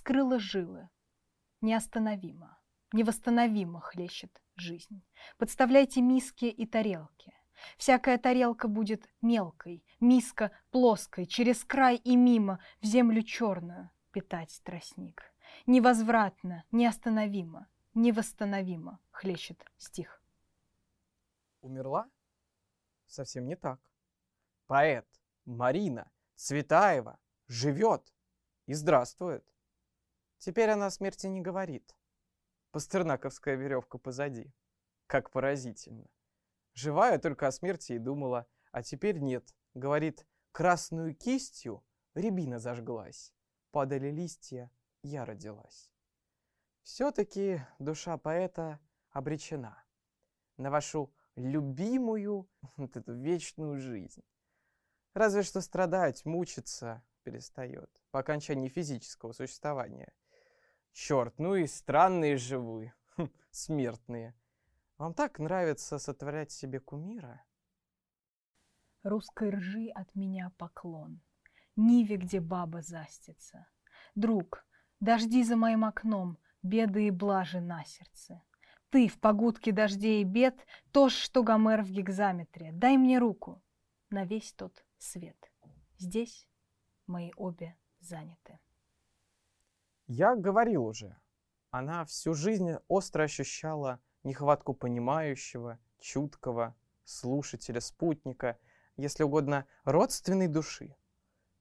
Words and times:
вскрыла 0.00 0.38
жилы. 0.38 0.88
Неостановимо, 1.60 2.58
невосстановимо 2.94 3.80
хлещет 3.82 4.40
жизнь. 4.56 5.02
Подставляйте 5.36 6.00
миски 6.00 6.46
и 6.46 6.66
тарелки. 6.66 7.34
Всякая 7.76 8.16
тарелка 8.16 8.66
будет 8.66 9.06
мелкой, 9.20 9.84
миска 10.00 10.52
плоской, 10.70 11.26
через 11.26 11.64
край 11.64 11.96
и 11.96 12.16
мимо 12.16 12.60
в 12.80 12.86
землю 12.86 13.22
черную 13.22 13.90
питать 14.10 14.58
тростник. 14.64 15.22
Невозвратно, 15.66 16.64
неостановимо, 16.72 17.66
невосстановимо 17.92 19.00
хлещет 19.10 19.62
стих. 19.76 20.22
Умерла? 21.60 22.08
Совсем 23.06 23.46
не 23.46 23.54
так. 23.54 23.78
Поэт 24.66 25.06
Марина 25.44 26.10
Цветаева 26.36 27.18
живет 27.48 28.14
и 28.64 28.72
здравствует. 28.72 29.44
Теперь 30.40 30.70
она 30.70 30.86
о 30.86 30.90
смерти 30.90 31.26
не 31.26 31.42
говорит. 31.42 31.94
Пастернаковская 32.70 33.56
веревка 33.56 33.98
позади. 33.98 34.50
Как 35.06 35.30
поразительно. 35.30 36.08
Живая 36.72 37.18
только 37.18 37.46
о 37.46 37.52
смерти 37.52 37.92
и 37.92 37.98
думала, 37.98 38.46
а 38.72 38.82
теперь 38.82 39.18
нет. 39.18 39.54
Говорит, 39.74 40.26
красную 40.52 41.14
кистью 41.14 41.84
рябина 42.14 42.58
зажглась. 42.58 43.34
Падали 43.70 44.10
листья, 44.10 44.72
я 45.02 45.26
родилась. 45.26 45.92
Все-таки 46.84 47.60
душа 47.78 48.16
поэта 48.16 48.80
обречена 49.10 49.84
на 50.56 50.70
вашу 50.70 51.12
любимую 51.36 52.48
вот 52.78 52.96
эту 52.96 53.12
вечную 53.12 53.78
жизнь. 53.78 54.24
Разве 55.12 55.42
что 55.42 55.60
страдать, 55.60 56.24
мучиться 56.24 57.04
перестает 57.24 57.90
по 58.10 58.20
окончании 58.20 58.70
физического 58.70 59.32
существования. 59.32 60.14
Черт, 60.92 61.38
ну 61.38 61.54
и 61.54 61.66
странные 61.66 62.36
же 62.36 62.58
вы, 62.58 62.92
смертные. 63.50 64.34
Вам 64.98 65.14
так 65.14 65.38
нравится 65.38 65.98
сотворять 65.98 66.50
себе 66.50 66.80
кумира? 66.80 67.42
Русской 69.02 69.50
ржи 69.50 69.88
от 69.94 70.14
меня 70.14 70.52
поклон. 70.58 71.22
Ниве, 71.76 72.16
где 72.16 72.40
баба 72.40 72.82
застится. 72.82 73.66
Друг, 74.14 74.66
дожди 75.00 75.42
за 75.42 75.56
моим 75.56 75.84
окном, 75.84 76.36
беды 76.62 77.06
и 77.06 77.10
блажи 77.10 77.60
на 77.60 77.82
сердце. 77.84 78.42
Ты 78.90 79.08
в 79.08 79.18
погудке 79.18 79.72
дождей 79.72 80.20
и 80.20 80.24
бед, 80.24 80.66
то 80.90 81.08
что 81.08 81.42
Гомер 81.42 81.82
в 81.82 81.90
гигзаметре. 81.90 82.72
Дай 82.72 82.98
мне 82.98 83.18
руку 83.18 83.62
на 84.10 84.24
весь 84.24 84.52
тот 84.52 84.84
свет. 84.98 85.50
Здесь 85.96 86.48
мои 87.06 87.30
обе 87.36 87.76
заняты. 88.00 88.58
Я 90.12 90.34
говорил 90.34 90.86
уже, 90.86 91.16
она 91.70 92.04
всю 92.04 92.34
жизнь 92.34 92.72
остро 92.88 93.22
ощущала 93.22 94.00
нехватку 94.24 94.74
понимающего, 94.74 95.78
чуткого, 96.00 96.74
слушателя, 97.04 97.80
спутника, 97.80 98.58
если 98.96 99.22
угодно, 99.22 99.68
родственной 99.84 100.48
души. 100.48 100.96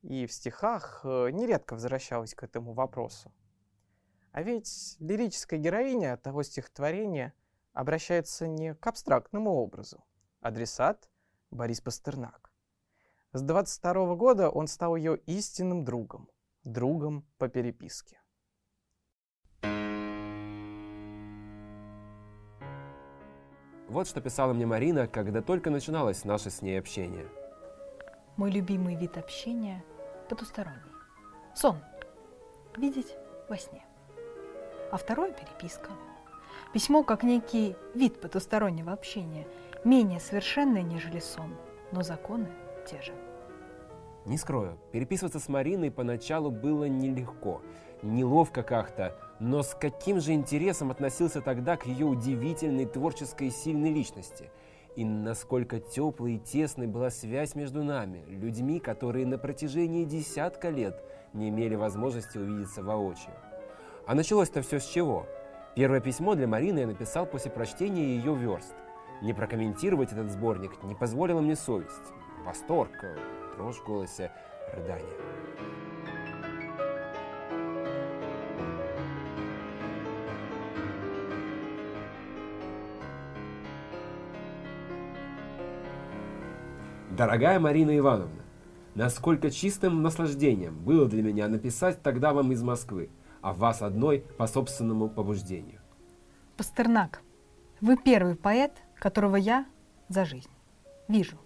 И 0.00 0.26
в 0.26 0.32
стихах 0.32 1.02
э, 1.04 1.30
нередко 1.30 1.74
возвращалась 1.74 2.34
к 2.34 2.42
этому 2.42 2.72
вопросу. 2.72 3.32
А 4.32 4.42
ведь 4.42 4.96
лирическая 4.98 5.60
героиня 5.60 6.16
того 6.16 6.42
стихотворения 6.42 7.34
обращается 7.72 8.48
не 8.48 8.74
к 8.74 8.84
абстрактному 8.88 9.52
образу. 9.52 10.02
Адресат– 10.40 11.08
Борис 11.52 11.80
Пастернак. 11.80 12.52
С 13.32 13.40
22 13.40 14.16
года 14.16 14.50
он 14.50 14.66
стал 14.66 14.96
ее 14.96 15.16
истинным 15.26 15.84
другом, 15.84 16.28
другом 16.64 17.24
по 17.38 17.46
переписке. 17.48 18.18
Вот 23.88 24.08
что 24.08 24.20
писала 24.20 24.52
мне 24.52 24.66
Марина, 24.66 25.06
когда 25.06 25.42
только 25.42 25.70
начиналось 25.70 26.24
наше 26.24 26.50
с 26.50 26.62
ней 26.62 26.78
общение. 26.78 27.26
Мой 28.36 28.50
любимый 28.50 28.94
вид 28.94 29.18
общения– 29.18 29.84
потусторонний. 30.28 30.80
Сон. 31.54 31.76
Видеть 32.76 33.14
во 33.48 33.58
сне. 33.58 33.84
А 34.90 34.96
второе– 34.96 35.32
переписка. 35.32 35.90
Письмо 36.72 37.02
как 37.02 37.22
некий 37.22 37.76
вид 37.94 38.20
потустороннего 38.20 38.92
общения, 38.92 39.46
менее 39.84 40.20
совершенное, 40.20 40.82
нежели 40.82 41.18
сон, 41.18 41.54
но 41.90 42.02
законы 42.02 42.48
те 42.86 43.02
же. 43.02 43.12
Не 44.24 44.38
скрою, 44.38 44.78
переписываться 44.92 45.40
с 45.40 45.48
Мариной 45.48 45.90
поначалу 45.90 46.50
было 46.50 46.84
нелегко, 46.84 47.60
неловко 48.02 48.62
как-то, 48.62 49.16
но 49.40 49.64
с 49.64 49.74
каким 49.74 50.20
же 50.20 50.32
интересом 50.32 50.92
относился 50.92 51.40
тогда 51.40 51.76
к 51.76 51.86
ее 51.86 52.06
удивительной 52.06 52.86
творческой 52.86 53.48
и 53.48 53.50
сильной 53.50 53.92
личности. 53.92 54.50
И 54.94 55.04
насколько 55.04 55.80
теплой 55.80 56.34
и 56.34 56.38
тесной 56.38 56.86
была 56.86 57.10
связь 57.10 57.56
между 57.56 57.82
нами, 57.82 58.24
людьми, 58.28 58.78
которые 58.78 59.26
на 59.26 59.38
протяжении 59.38 60.04
десятка 60.04 60.68
лет 60.68 61.02
не 61.32 61.48
имели 61.48 61.74
возможности 61.74 62.38
увидеться 62.38 62.82
воочию. 62.84 63.34
А 64.06 64.14
началось-то 64.14 64.62
все 64.62 64.78
с 64.78 64.84
чего? 64.84 65.26
Первое 65.74 66.00
письмо 66.00 66.34
для 66.34 66.46
Марины 66.46 66.80
я 66.80 66.86
написал 66.86 67.26
после 67.26 67.50
прочтения 67.50 68.16
ее 68.16 68.34
верст. 68.36 68.74
Не 69.22 69.32
прокомментировать 69.32 70.12
этот 70.12 70.30
сборник 70.30 70.72
не 70.84 70.94
позволила 70.94 71.40
мне 71.40 71.56
совесть. 71.56 72.12
Восторг, 72.44 72.90
дрожь 73.56 73.76
в 73.76 73.84
голосе, 73.84 74.32
рыдание. 74.74 75.06
Дорогая 87.16 87.60
Марина 87.60 87.96
Ивановна, 87.96 88.42
насколько 88.96 89.50
чистым 89.50 90.02
наслаждением 90.02 90.76
было 90.76 91.06
для 91.06 91.22
меня 91.22 91.46
написать 91.46 92.02
тогда 92.02 92.32
вам 92.32 92.50
из 92.50 92.62
Москвы, 92.62 93.10
а 93.40 93.52
вас 93.52 93.82
одной 93.82 94.24
по 94.36 94.48
собственному 94.48 95.08
побуждению. 95.08 95.80
Пастернак, 96.56 97.22
вы 97.80 97.96
первый 97.96 98.34
поэт, 98.34 98.72
которого 98.96 99.36
я 99.36 99.66
за 100.08 100.24
жизнь 100.24 100.50
вижу. 101.06 101.36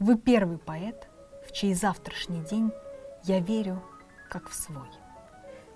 Вы 0.00 0.16
первый 0.16 0.56
поэт, 0.56 1.10
в 1.46 1.52
чей 1.52 1.74
завтрашний 1.74 2.40
день 2.50 2.70
я 3.24 3.38
верю, 3.38 3.82
как 4.30 4.48
в 4.48 4.54
свой. 4.54 4.88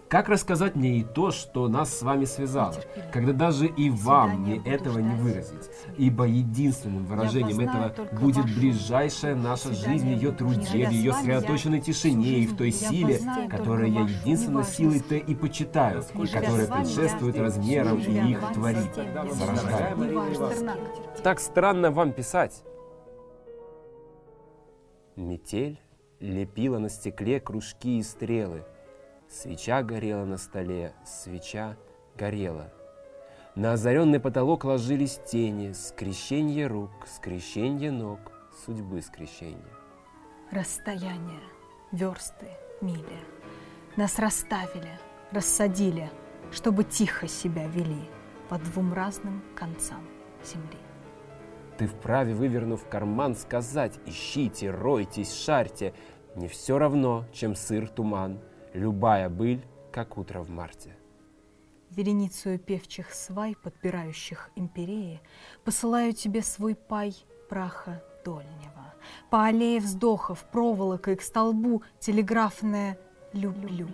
Как 0.09 0.31
рассказать 0.31 0.77
мне 0.77 1.01
и 1.01 1.05
то, 1.05 1.31
что 1.31 1.69
нас 1.69 1.93
с 1.93 2.01
вами 2.01 2.25
связало, 2.25 2.77
когда 3.13 3.35
даже 3.35 3.67
и 3.67 3.91
вам 3.91 4.41
мне 4.41 4.63
этого 4.65 4.99
не 5.01 5.15
выразить, 5.15 5.69
ибо 5.99 6.25
единственным 6.25 7.05
выражением 7.05 7.61
этого 7.61 7.95
будет 8.19 8.47
ближайшая 8.47 9.35
наша 9.35 9.75
жизнь 9.75 10.09
ее 10.09 10.33
труде, 10.33 10.89
в 10.89 10.91
ее 10.91 11.13
сосредоточенной 11.13 11.83
тишине 11.83 12.39
и 12.39 12.47
в 12.47 12.57
той 12.57 12.71
силе, 12.71 13.21
которую 13.51 13.93
я 13.93 14.01
единственно 14.03 14.65
силой-то 14.65 15.17
и 15.17 15.35
почитаю, 15.35 16.03
и 16.15 16.27
которая 16.27 16.67
предшествует 16.67 17.39
размерам 17.39 17.99
и 17.99 18.31
их 18.31 18.41
творит, 18.55 18.95
зарождая. 18.95 19.95
Так 21.23 21.41
странно 21.41 21.91
вам 21.91 22.13
писать. 22.13 22.63
Метель 25.17 25.81
лепила 26.21 26.79
на 26.79 26.89
стекле 26.89 27.41
кружки 27.41 27.99
и 27.99 28.03
стрелы– 28.03 28.65
Свеча 29.29 29.83
горела 29.83 30.25
на 30.25 30.39
столе, 30.39 30.93
свеча 31.05 31.77
горела. 32.17 32.73
На 33.57 33.73
озаренный 33.73 34.21
потолок 34.21 34.65
ложились 34.65 35.21
тени, 35.27 35.73
скрещение 35.73 36.67
рук, 36.67 36.91
скрещение 37.07 37.91
ног, 37.91 38.21
судьбы 38.65 39.01
скрещения. 39.03 39.59
Расстояние, 40.51 41.41
версты, 41.91 42.47
мили. 42.81 43.19
Нас 43.97 44.19
расставили, 44.19 45.01
рассадили, 45.33 46.11
чтобы 46.53 46.85
тихо 46.85 47.27
себя 47.27 47.67
вели 47.67 48.09
по 48.49 48.59
двум 48.59 48.93
разным 48.93 49.43
концам 49.57 50.07
земли. 50.45 50.79
Ты 51.79 51.87
вправе, 51.87 52.35
вывернув 52.35 52.89
карман, 52.89 53.35
сказать 53.35 53.99
«Ищите, 54.07 54.71
ройтесь, 54.71 55.33
шарьте». 55.33 55.93
Не 56.37 56.49
все 56.49 56.79
равно, 56.79 57.25
чем 57.33 57.55
сыр, 57.55 57.89
туман– 57.89 58.41
Любая 58.75 59.29
быль, 59.29 59.65
как 59.93 60.19
утро 60.19 60.41
в 60.41 60.51
марте. 60.51 60.97
Вереницу 61.91 62.59
певчих 62.59 63.15
свай, 63.15 63.55
подпирающих 63.55 64.51
империи, 64.57 65.21
Посылаю 65.63 66.13
тебе 66.13 66.43
свой 66.43 66.75
пай 66.75 67.15
праха 67.49 68.03
дольнего. 68.25 68.95
По 69.31 69.45
аллее 69.45 69.79
вздохов, 69.79 70.45
проволокой 70.51 71.15
к 71.15 71.23
столбу 71.23 71.85
телеграфное 72.01 72.99
«люблю». 73.33 73.87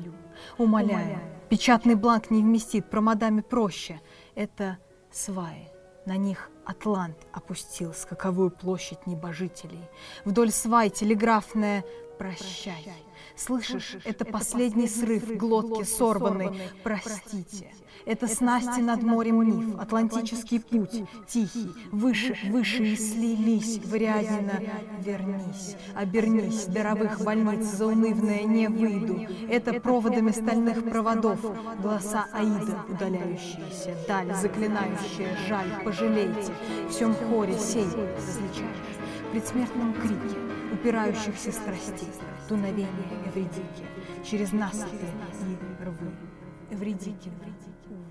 Умоляю, 0.57 1.19
печатный 1.51 1.95
бланк 1.95 2.31
не 2.31 2.43
вместит, 2.43 2.89
про 2.89 3.03
мадаме 3.03 3.43
проще. 3.43 4.01
Это 4.35 4.79
сваи, 5.11 5.69
на 6.07 6.17
них 6.17 6.51
Атлант 6.65 7.17
опустил 7.33 7.93
скаковую 7.95 8.51
площадь 8.51 9.07
небожителей. 9.07 9.83
Вдоль 10.25 10.51
свай 10.51 10.91
телеграфная 10.91 11.85
прощай. 12.19 12.93
Слышишь, 13.37 13.97
это 14.05 14.25
последний 14.25 14.87
срыв 14.87 15.37
глотки 15.37 15.85
сорванной. 15.85 16.61
Простите. 16.83 17.73
Это 18.07 18.27
снасти 18.27 18.81
над 18.81 19.03
морем 19.03 19.43
Нив, 19.43 19.79
Атлантический 19.79 20.61
путь, 20.61 21.05
тихий, 21.29 21.71
выше, 21.93 22.37
выше 22.49 22.85
и 22.85 22.97
слились, 22.97 23.79
Вариадина, 23.85 24.63
вернись, 25.01 25.77
обернись, 25.95 26.65
даровых 26.65 27.21
больниц 27.23 27.65
заунывная 27.65 28.45
не 28.45 28.69
выйду. 28.69 29.27
Это 29.49 29.81
проводами 29.81 30.31
стальных 30.31 30.83
проводов, 30.89 31.41
голоса 31.83 32.27
Аида, 32.33 32.85
удаляющиеся, 32.89 33.95
даль, 34.09 34.35
заклинающая, 34.35 35.37
жаль, 35.49 35.85
пожалейте, 35.85 36.50
в 36.87 36.91
всем 36.91 37.15
хоре 37.15 37.59
сей 37.59 37.85
различаешь, 37.85 38.77
в 39.29 39.33
предсмертном 39.33 39.95
крике, 39.95 40.37
упирающихся 40.73 41.53
страстей, 41.53 42.09
дуновение 42.49 42.89
Эвредики, 43.27 43.85
через 44.25 44.53
насыпи 44.53 45.07
и 45.43 45.85
рвы. 45.85 46.13
Эвредики, 46.71 47.31
увы. 47.89 48.11